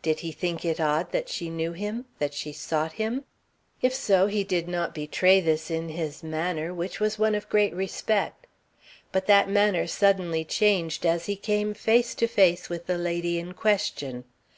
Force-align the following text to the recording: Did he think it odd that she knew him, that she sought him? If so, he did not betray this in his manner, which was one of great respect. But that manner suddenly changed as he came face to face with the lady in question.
Did 0.00 0.20
he 0.20 0.32
think 0.32 0.64
it 0.64 0.80
odd 0.80 1.12
that 1.12 1.28
she 1.28 1.50
knew 1.50 1.74
him, 1.74 2.06
that 2.18 2.32
she 2.32 2.50
sought 2.50 2.92
him? 2.92 3.26
If 3.82 3.94
so, 3.94 4.26
he 4.26 4.42
did 4.42 4.68
not 4.68 4.94
betray 4.94 5.38
this 5.38 5.70
in 5.70 5.90
his 5.90 6.22
manner, 6.22 6.72
which 6.72 6.98
was 6.98 7.18
one 7.18 7.34
of 7.34 7.50
great 7.50 7.74
respect. 7.74 8.46
But 9.12 9.26
that 9.26 9.50
manner 9.50 9.86
suddenly 9.86 10.46
changed 10.46 11.04
as 11.04 11.26
he 11.26 11.36
came 11.36 11.74
face 11.74 12.14
to 12.14 12.26
face 12.26 12.70
with 12.70 12.86
the 12.86 12.96
lady 12.96 13.38
in 13.38 13.52
question. 13.52 14.24